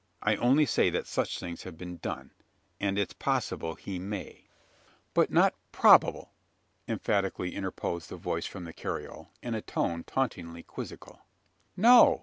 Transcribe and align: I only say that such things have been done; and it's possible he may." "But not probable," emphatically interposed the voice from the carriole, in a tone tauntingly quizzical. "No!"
I 0.23 0.35
only 0.37 0.65
say 0.65 0.89
that 0.89 1.05
such 1.05 1.37
things 1.37 1.61
have 1.61 1.77
been 1.77 1.97
done; 1.97 2.31
and 2.79 2.97
it's 2.97 3.13
possible 3.13 3.75
he 3.75 3.99
may." 3.99 4.45
"But 5.13 5.29
not 5.29 5.53
probable," 5.71 6.31
emphatically 6.87 7.53
interposed 7.53 8.09
the 8.09 8.17
voice 8.17 8.47
from 8.47 8.63
the 8.63 8.73
carriole, 8.73 9.29
in 9.43 9.53
a 9.53 9.61
tone 9.61 10.03
tauntingly 10.03 10.63
quizzical. 10.63 11.21
"No!" 11.77 12.19